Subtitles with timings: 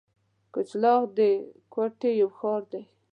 [0.53, 1.19] کچلاغ د
[1.73, 2.83] کوټي یو ښار دی.